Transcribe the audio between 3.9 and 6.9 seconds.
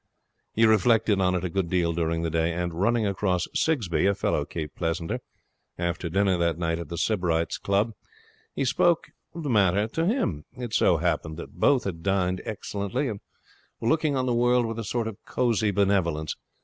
a fellow Cape Pleasanter, after dinner that night at